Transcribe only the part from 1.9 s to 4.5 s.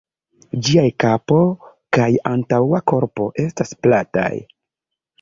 kaj antaŭa korpo estas plataj.